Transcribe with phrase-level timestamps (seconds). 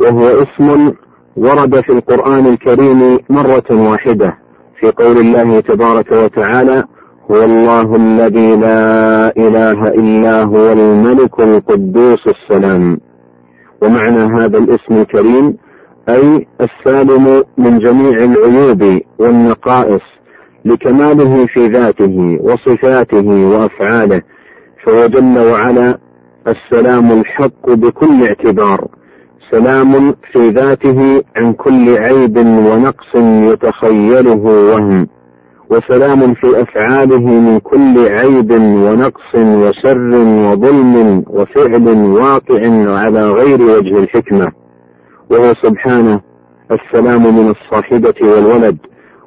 [0.00, 0.92] وهو اسم
[1.36, 4.38] ورد في القرآن الكريم مرة واحدة
[4.80, 6.84] في قول الله تبارك وتعالى
[7.30, 13.00] هو الله الذي لا إله إلا هو الملك القدوس السلام
[13.82, 15.56] ومعنى هذا الاسم الكريم
[16.08, 20.02] أي السالم من جميع العيوب والنقائص
[20.64, 24.22] لكماله في ذاته وصفاته وأفعاله
[24.84, 25.98] فهو جل وعلا
[26.48, 28.88] السلام الحق بكل اعتبار.
[29.50, 33.14] سلام في ذاته عن كل عيب ونقص
[33.52, 35.08] يتخيله وهم
[35.70, 42.60] وسلام في أفعاله من كل عيب ونقص وشر وظلم وفعل واقع
[43.00, 44.52] على غير وجه الحكمة.
[45.30, 46.20] وهو سبحانه
[46.70, 48.76] السلام من الصاحبة والولد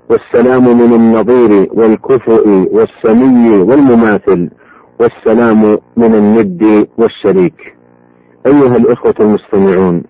[0.10, 4.50] والسلام من النظير والكفؤ والسمي والمماثل
[5.00, 7.76] والسلام من الند والشريك.
[8.46, 10.04] أيها الإخوة المستمعون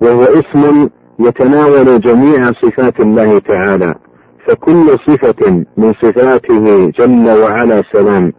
[0.00, 0.88] وهو اسم
[1.20, 3.94] يتناول جميع صفات الله تعالى
[4.46, 8.32] فكل صفة من صفاته جل وعلا سلام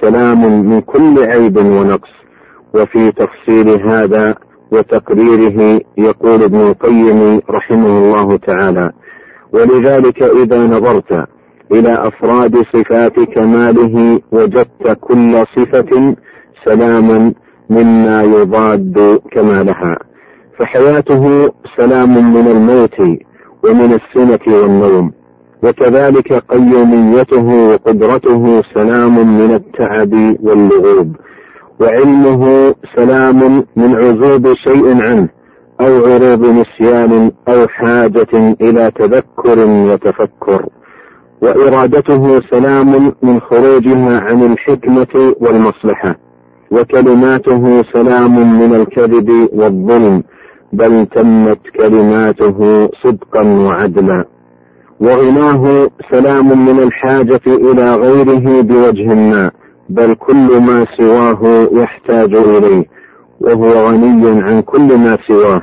[0.00, 2.10] سلام من كل عيب ونقص.
[2.74, 4.34] وفي تفصيل هذا
[4.70, 8.92] وتقريره يقول ابن القيم رحمه الله تعالى
[9.52, 11.28] ولذلك إذا نظرت
[11.72, 16.16] إلى أفراد صفات كماله وجدت كل صفة
[16.64, 17.32] سلاما
[17.70, 19.98] مما يضاد كمالها.
[20.58, 23.00] فحياته سلام من الموت
[23.64, 25.12] ومن السنة والنوم.
[25.62, 31.16] وكذلك قيوميته وقدرته سلام من التعب واللغوب.
[31.80, 35.28] وعلمه سلام من عزوب شيء عنه
[35.80, 40.66] أو عروض نسيان أو حاجة إلى تذكر وتفكر.
[41.42, 46.16] وإرادته سلام من خروجها عن الحكمة والمصلحة.
[46.70, 50.22] وكلماته سلام من الكذب والظلم.
[50.76, 54.24] بل تمت كلماته صدقا وعدلا.
[55.00, 59.50] وغناه سلام من الحاجة إلى غيره بوجه ما
[59.88, 62.84] بل كل ما سواه يحتاج إليه
[63.40, 65.62] وهو غني عن كل ما سواه.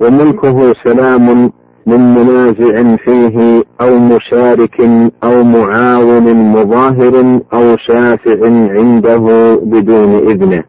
[0.00, 1.50] وملكه سلام
[1.86, 4.80] من منازع فيه أو مشارك
[5.24, 8.38] أو معاون مظاهر أو شافع
[8.76, 10.64] عنده بدون إذنه.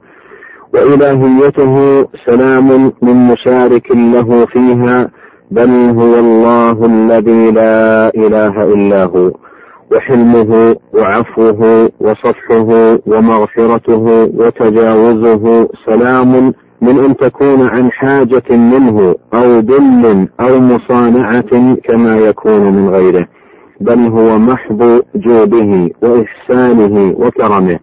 [0.76, 5.10] وإلهيته سلام من مشارك له فيها
[5.52, 9.32] بل هو الله الذي لا إله إلا هو.
[9.92, 20.60] وحلمه وعفوه وصفحه ومغفرته وتجاوزه سلام من أن تكون عن حاجة منه أو دل أو
[20.60, 23.28] مصانعة كما يكون من غيره
[23.82, 27.80] بل هو محض جوده وإحسانه وكرمه.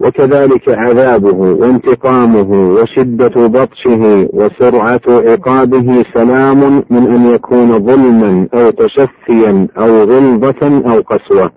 [0.00, 10.02] وكذلك عذابه وانتقامه وشدة بطشه وسرعة عقابه سلام من أن يكون ظلما أو تشفيا أو
[10.02, 11.50] غلظة أو قسوة.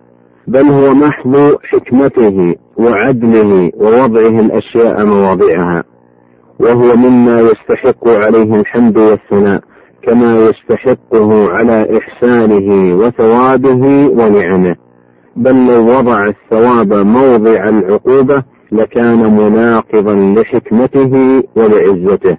[0.48, 5.84] بل هو محض حكمته وعدله ووضعه الأشياء مواضعها.
[6.60, 9.62] وهو مما يستحق عليه الحمد والثناء
[10.04, 14.76] كما يستحقه على إحسانه وثوابه ونعمه.
[15.36, 22.38] بل لو وضع الثواب موضع العقوبة لكان مناقضا لحكمته ولعزته.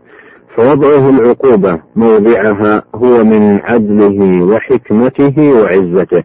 [0.56, 6.22] فوضعه العقوبة موضعها هو من عدله وحكمته وعزته.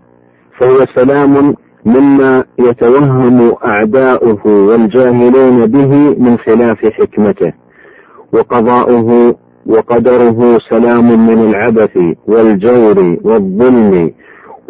[0.57, 1.55] فهو سلام
[1.85, 7.53] مما يتوهم أعداؤه والجاهلون به من خلاف حكمته.
[8.33, 14.11] وقضاؤه وقدره سلام من العبث والجور والظلم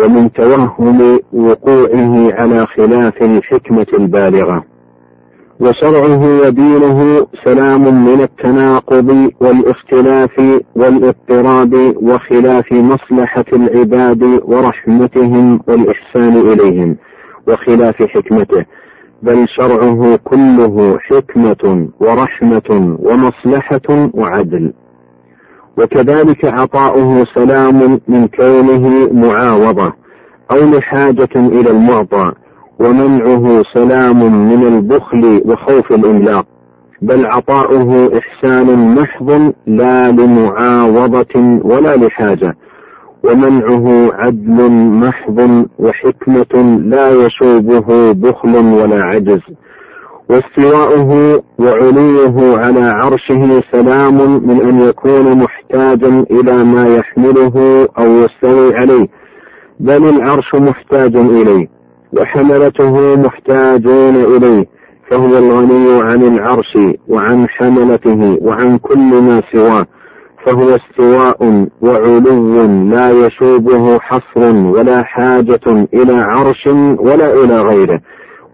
[0.02, 4.64] ومن توهم وقوعه على خلاف الحكمة البالغة
[5.60, 16.98] وشرعه ودينه سلام من التناقض والاختلاف والاضطراب وخلاف مصلحة العباد ورحمتهم والإحسان إليهم
[17.48, 18.66] وخلاف حكمته.
[19.24, 24.74] بل شرعه كله حكمة ورحمة ومصلحة وعدل.
[25.78, 29.94] وكذلك عطاؤه سلام من كونه معاوضة
[30.52, 32.32] أو لحاجة إلى المعطى
[32.80, 36.46] ومنعه سلام من البخل وخوف الإملاق.
[37.02, 42.56] بل عطاؤه إحسان محض لا لمعاوضة ولا لحاجة
[43.24, 49.42] ومنعه عدل محض وحكمة لا يشوبه بخل ولا عجز.
[50.32, 59.08] واستواؤه وعلوه على عرشه سلام من أن يكون محتاجا إلى ما يحمله أو يستوي عليه
[59.80, 61.68] بل العرش محتاج إليه
[62.14, 64.66] وحملته محتاجون إليه
[65.10, 69.86] فهو الغني عن العرش وعن حملته وعن كل ما سواه
[70.46, 76.68] فهو استواء وعلو لا يشوبه حصر ولا حاجة إلى عرش
[77.00, 78.02] ولا إلى غيره.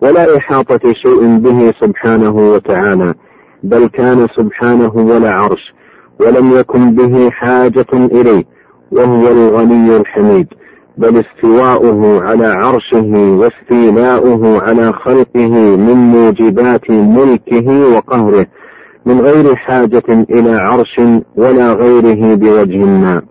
[0.02, 3.14] ولا إحاطة شيء به سبحانه وتعالى
[3.64, 5.74] بل كان سبحانه ولا عرش
[6.20, 8.44] ولم يكن به حاجة إليه
[8.92, 10.48] وهو الغني الحميد
[10.98, 18.46] بل استواؤه على عرشه واستيلاؤه على خلقه من موجبات ملكه وقهره
[19.06, 21.02] من غير حاجة إلى عرش
[21.36, 23.22] ولا غيره بوجه ما.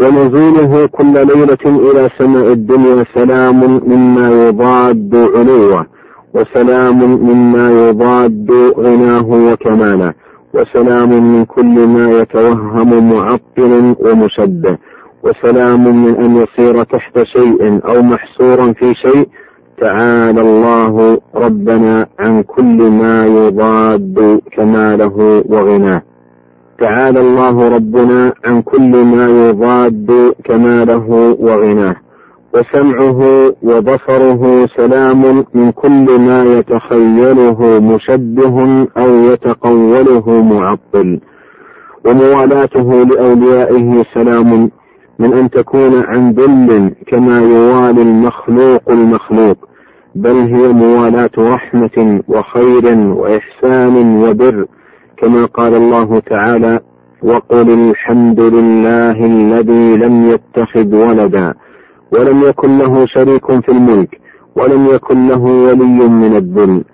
[0.00, 5.86] ونزوله كل ليلة إلى سماء الدنيا سلام مما يضاد علوه
[6.34, 6.98] وسلام
[7.28, 10.14] مما يضاد غناه وكماله
[10.54, 14.78] وسلام من كل ما يتوهم معطل ومشبه
[15.22, 19.28] وسلام من أن يصير تحت شيء أو محصورا في شيء
[19.80, 26.02] تعالى الله ربنا عن كل ما يضاد كماله وغناه.
[26.80, 31.96] تعالى الله ربنا عن كل ما يضاد كماله وغناه.
[32.54, 33.20] وسمعه
[33.62, 41.20] وبصره سلام من كل ما يتخيله مشبه أو يتقوله معطل.
[42.04, 44.70] وموالاته لأوليائه سلام
[45.18, 49.56] من أن تكون عن ذل كما يوالي المخلوق المخلوق.
[50.14, 54.66] بل هي موالاة رحمة وخير وإحسان وبر.
[55.20, 56.80] كما قال الله تعالى
[57.22, 61.54] وقل الحمد لله الذي لم يتخذ ولدا
[62.12, 64.20] ولم يكن له شريك في الملك
[64.56, 66.84] ولم يكن له ولي من الذل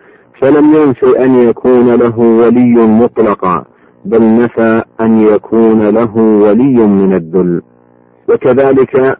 [0.40, 3.64] فلم ينف أن يكون له ولي مطلقا
[4.04, 7.62] بل نفى أن يكون له ولي من الذل
[8.28, 9.18] وكذلك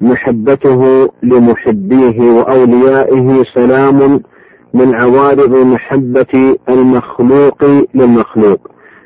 [0.00, 4.20] محبته لمحبيه وأوليائه سلام
[4.74, 7.64] من عوارض محبة المخلوق
[7.94, 8.58] للمخلوق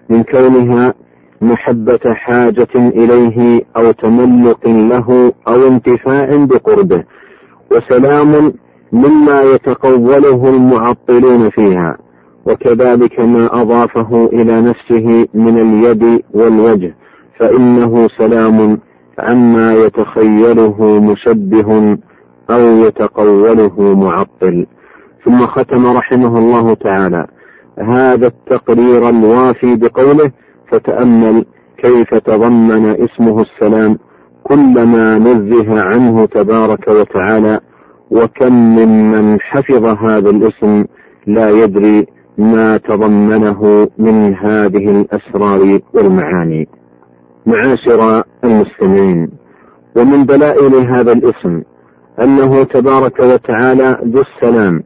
[0.09, 0.95] من كونها
[1.41, 7.05] محبة حاجة إليه أو تملق له أو انتفاع بقربه
[7.71, 8.53] وسلام
[8.93, 11.99] مما يتقوله المعطلون فيها
[12.47, 16.95] وكذلك ما أضافه إلى نفسه من اليد والوجه
[17.39, 18.79] فإنه سلام
[19.19, 21.99] عما يتخيله مشبه
[22.51, 24.67] أو يتقوله معطل.
[25.27, 27.27] ثم ختم رحمه الله تعالى.
[27.79, 30.31] هذا التقرير الوافي بقوله
[30.69, 31.45] فتأمل
[31.79, 33.99] كيف تضمن اسمه السلام
[34.45, 37.61] كل ما نزه عنه تبارك وتعالى
[38.11, 40.85] وكم ممن حفظ هذا الاسم
[41.27, 42.07] لا يدري
[42.39, 46.69] ما تضمنه من هذه الأسرار والمعاني.
[47.47, 49.31] معاشر المسلمين
[49.97, 51.63] ومن دلائل هذا الاسم
[52.21, 54.83] أنه تبارك وتعالى ذو السلام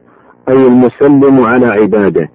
[0.51, 2.29] أي المسلم على عباده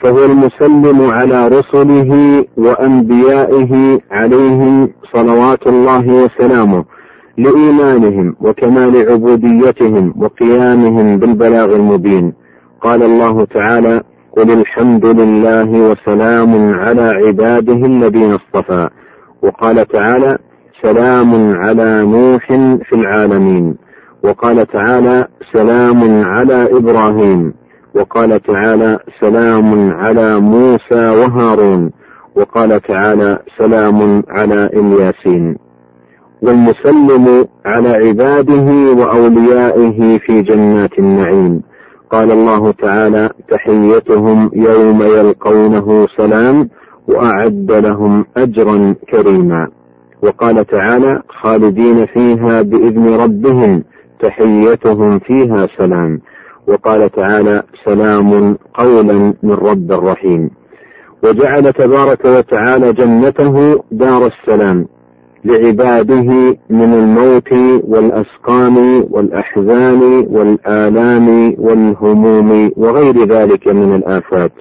[0.00, 6.84] فهو المسلم على رسله وأنبيائه عليهم صلوات الله وسلامه
[7.38, 12.32] لإيمانهم وكمال عبوديتهم وقيامهم بالبلاغ المبين.
[12.80, 14.02] قال الله تعالى
[14.36, 18.88] قل الحمد لله وسلام على عباده الذين اصطفى
[19.42, 20.38] وقال تعالى
[20.82, 22.46] سلام على نوح
[22.82, 23.76] في العالمين
[24.24, 27.54] وقال تعالى سلام على إبراهيم
[27.94, 31.90] وقال تعالى سلام على موسى وهارون.
[32.36, 35.56] وقال تعالى سلام على إلياسين.
[36.42, 41.62] والمسلم على عباده وأوليائه في جنات النعيم.
[42.10, 46.68] قال الله تعالى تحيتهم يوم يلقونه سلام
[47.08, 49.68] وأعد لهم أجرا كريما.
[50.22, 53.84] وقال تعالى خالدين فيها بإذن ربهم
[54.20, 56.20] تحيتهم فيها سلام.
[56.66, 60.50] وقال تعالى سلام قولا من رب رحيم.
[61.24, 64.86] وجعل تبارك وتعالى جنته دار السلام
[65.44, 67.52] لعباده من الموت
[67.88, 74.52] والأسقام والأحزان والآلام والهموم وغير ذلك من الآفات.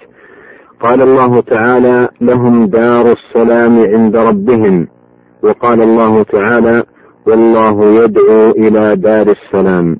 [0.79, 4.87] قال الله تعالى لهم دار السلام عند ربهم.
[5.43, 6.83] وقال الله تعالى
[7.27, 9.97] والله يدعو إلى دار السلام.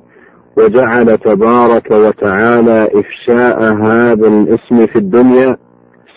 [0.56, 5.56] وجعل تبارك وتعالى إفشاء هذا الاسم في الدنيا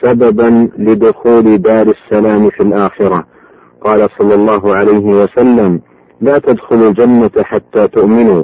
[0.02, 3.24] سببا لدخول دار السلام في الآخرة.
[3.82, 5.82] قال صلى الله عليه وسلم
[6.22, 8.44] لا تدخلوا الجنة حتى تؤمنوا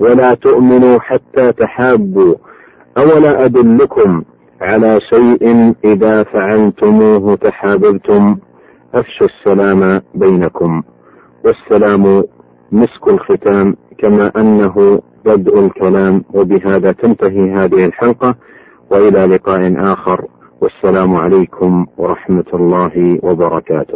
[0.00, 2.34] ولا تؤمنوا حتى تحابوا.
[2.98, 4.22] أولا أدلكم
[4.60, 8.36] على شيء إذا فعلتموه تحاببتم؟
[8.94, 10.82] أفشوا السلام بينكم.
[11.44, 12.24] والسلام
[12.72, 18.34] مسك الختام كما أنه بدء الكلام وبهذا تنتهي هذه الحلقة
[18.90, 20.24] وإلى لقاء آخر
[20.60, 23.92] والسلام عليكم ورحمة الله وبركاته.